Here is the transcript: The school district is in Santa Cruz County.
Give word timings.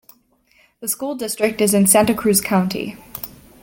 The 0.79 0.87
school 0.87 1.13
district 1.13 1.61
is 1.61 1.75
in 1.75 1.85
Santa 1.85 2.15
Cruz 2.15 2.41
County. 2.41 2.97